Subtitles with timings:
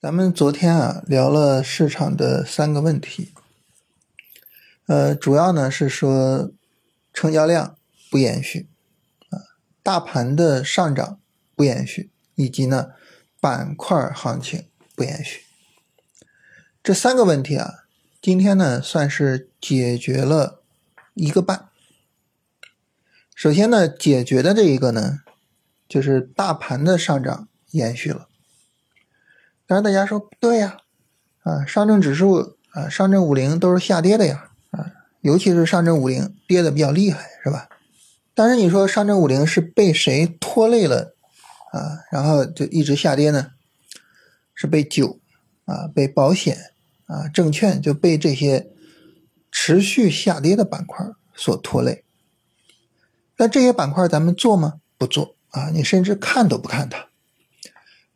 [0.00, 3.34] 咱们昨天啊聊了市场的三个问题，
[4.86, 6.50] 呃，主要呢是说
[7.12, 7.76] 成交量
[8.10, 8.66] 不延续
[9.28, 9.36] 啊，
[9.82, 11.20] 大盘的上涨
[11.54, 12.92] 不延续，以及呢
[13.42, 15.42] 板块行情不延续。
[16.82, 17.84] 这三个问题啊，
[18.22, 20.62] 今天呢算是解决了
[21.12, 21.68] 一个半。
[23.34, 25.20] 首先呢，解决的这一个呢，
[25.86, 28.29] 就是大盘的上涨延续了。
[29.70, 30.78] 但是，大家说不对呀，
[31.44, 37.68] 啊，上证指数啊，上证五零都是下跌的呀，啊，尤其是上证五零跌的比较厉害，是吧？
[38.34, 41.14] 但是你说上证五零是被谁拖累了
[41.70, 42.02] 啊？
[42.10, 43.52] 然后就一直下跌呢？
[44.56, 45.20] 是被酒
[45.66, 46.72] 啊，被保险
[47.06, 48.66] 啊，证券就被这些
[49.52, 52.02] 持续下跌的板块所拖累。
[53.36, 54.80] 那这些板块咱们做吗？
[54.98, 57.06] 不做啊，你甚至看都不看它。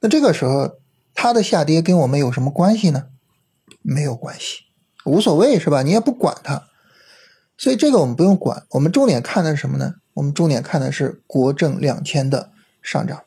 [0.00, 0.80] 那这个时候。
[1.24, 3.06] 它的下跌跟我们有什么关系呢？
[3.80, 4.64] 没有关系，
[5.06, 5.80] 无所谓是吧？
[5.80, 6.64] 你也不管它，
[7.56, 8.66] 所以这个我们不用管。
[8.72, 9.94] 我们重点看的是什么呢？
[10.12, 12.50] 我们重点看的是国证两千的
[12.82, 13.22] 上涨。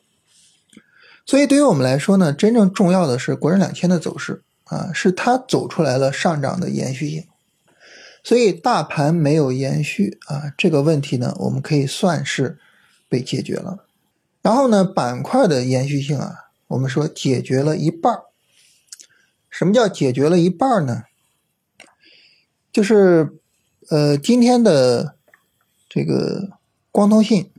[1.26, 7.26] 所以对于我们来说呢，真正重要的是国证两千的走势啊，是它走出来了上涨的延续性。
[8.22, 12.60] 所以大盘没有延续啊，这个问题呢，我们可以算是
[13.08, 13.86] 被解决了。
[14.40, 16.44] 然后呢，板块的延续性啊。
[16.68, 18.20] 我们说解决了一半
[19.50, 21.04] 什么叫解决了一半呢？
[22.70, 23.36] 就是
[23.90, 25.16] 呃，今天的
[25.88, 26.58] 这个
[26.92, 27.50] 光通信、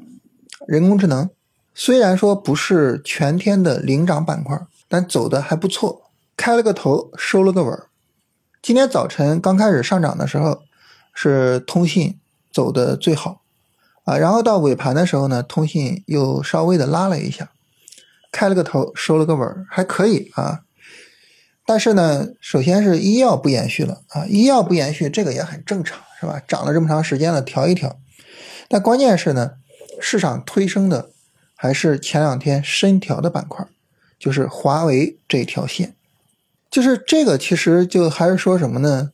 [0.68, 1.30] 人工智能，
[1.74, 4.58] 虽然说不是全天的领涨板块，
[4.88, 7.78] 但走的还不错，开了个头，收了个尾。
[8.62, 10.62] 今天早晨刚开始上涨的时候，
[11.14, 12.20] 是通信
[12.52, 13.42] 走的最好
[14.04, 17.52] 啊，然后到尾盘的时候呢，通信又稍微的拉了一下。
[18.32, 20.62] 开了个头，收了个尾，还可以啊。
[21.66, 26.42] 但是呢，首先是医药不延续了啊，医药不延续，这个也很正常，是吧？
[26.48, 28.00] 涨了这么长时间了，调一调。
[28.68, 29.52] 但关键是呢，
[30.02, 31.12] 市场推升的
[31.56, 33.68] 还是前两天深调的板块，
[34.18, 35.96] 就是华为这条线。
[36.72, 39.12] 就是这个，其实就还是说什么呢？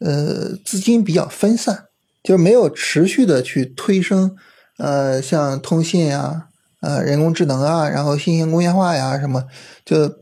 [0.00, 1.84] 呃，资金比较分散，
[2.22, 4.36] 就是没有持续的去推升，
[4.76, 6.48] 呃，像通信啊。
[6.84, 9.46] 呃，人工智能啊，然后新型工业化呀，什么
[9.86, 10.16] 就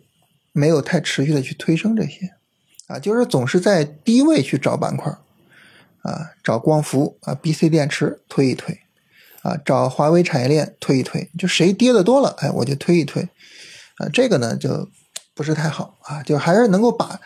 [0.52, 2.34] 没有太持续的去推升这些，
[2.86, 5.10] 啊，就是总是在低位去找板块，
[6.02, 8.78] 啊，找光伏啊，B C 电池推一推，
[9.42, 13.24] 啊，找华为产业链推一推，就谁跌的多了，哎，我就推一推，
[13.96, 14.88] 啊，这个呢就
[15.34, 17.18] 不是太好啊，就还是能够把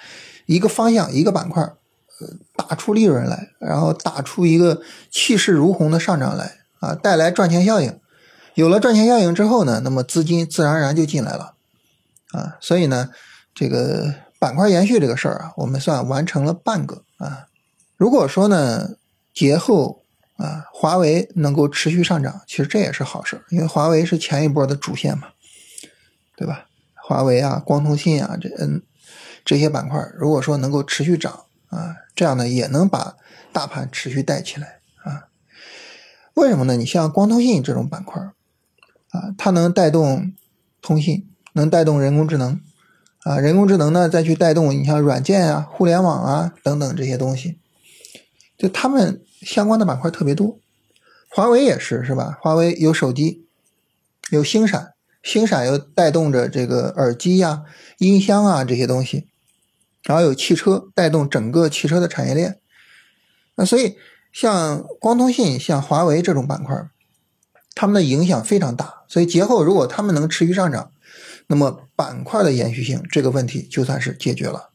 [0.47, 4.81] 一个方向一个板块，呃，打出利润来，然后打出一个
[5.11, 8.01] 气势如虹的上涨来，啊，带来赚钱效应。
[8.57, 11.53] 有了赚钱效应之后呢，那么资金自然而然就进来了，
[12.33, 13.11] 啊，所以呢，
[13.55, 17.49] 这个板块延续这个事儿啊，我们算完成了半个啊。
[17.99, 18.93] 如果说呢，
[19.35, 20.05] 节后
[20.39, 25.29] 啊，华为能够持续上涨，其实这也是好事儿，因为华为是前一波的主线嘛，
[26.35, 26.65] 对吧？
[26.95, 28.81] 华为啊，光通信啊，这嗯
[29.45, 33.17] 这些板块，如果说能够持续涨啊，这样呢也能把
[33.53, 35.29] 大盘持续带起来啊。
[36.33, 36.79] 为什么呢？
[36.79, 38.19] 你像光通信这种板块。
[39.17, 40.33] 啊，它能带动
[40.83, 42.61] 通信，能带动人工智能，
[43.25, 47.59] 啊，人工智能呢再去带动你像软件啊、互联网啊等等这些东西，
[48.59, 50.59] 就他们相关的板块特别多。
[51.31, 52.39] 华为也是，是吧？
[52.43, 53.47] 华为有手机，
[54.31, 57.65] 有星闪，星闪又带动着这个耳机呀、
[57.99, 59.27] 音箱啊这些东西，
[60.03, 62.59] 然后有汽车带动整个汽车的产业链。
[63.55, 63.97] 那所以
[64.33, 66.75] 像光通信、像华为这种板块。
[67.77, 70.91] 他们的影响非常大，所以节后如果他们能持续上涨，
[71.47, 74.71] 那么板块的延续性这个问题就算是解决了。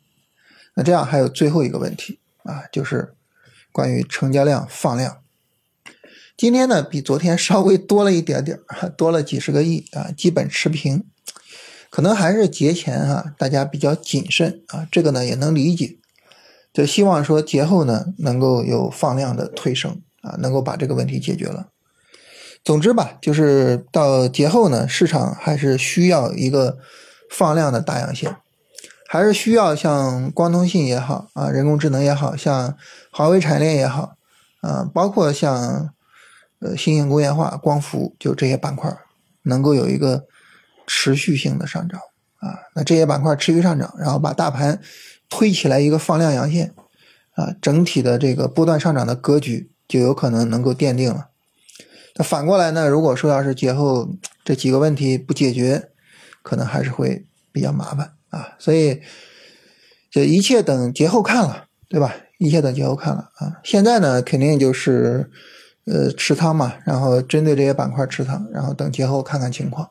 [0.76, 3.16] 那这样还有最后一个问题啊，就是
[3.72, 5.18] 关于成交量放量。
[6.38, 8.60] 今天呢比昨天稍微多了一点点，
[8.96, 11.04] 多了几十个亿啊，基本持平。
[11.90, 15.98] 可能还是节前哈，大家比较谨慎啊，这个呢也能理解。
[16.72, 21.68] 就希望说节后呢能够有放量的推升啊，能够把这个问题解决了。
[22.64, 26.78] 总之吧，就是到节后呢，市场还是需要一个
[27.30, 28.38] 放量的大阳线，
[29.10, 32.78] 还是需要像光通信也好啊，人工智能也好像
[33.12, 34.16] 华为产业链也好
[34.62, 35.90] 啊，包括像
[36.60, 38.96] 呃新型工业化、光伏，就这些板块
[39.44, 40.26] 能够有一个
[40.86, 42.00] 持续性的上涨
[42.38, 42.70] 啊。
[42.76, 44.80] 那这些板块持续上涨，然后把大盘
[45.30, 46.76] 推起来一个放量阳线
[47.34, 51.30] 啊，整体的这个波段上涨的格局就有可能能够奠定了。
[52.22, 52.88] 反过来呢？
[52.88, 54.10] 如果说要是节后
[54.44, 55.90] 这几个问题不解决，
[56.44, 59.02] 可能还是会比较麻烦啊，所以
[60.10, 62.14] 这一切等节后看了，对吧？
[62.40, 63.60] 一切等节后看了啊。
[63.64, 65.30] 现在呢，肯定就是
[65.86, 69.88] 呃持仓嘛，然后针对这些板块持仓，然后等节后看看情况。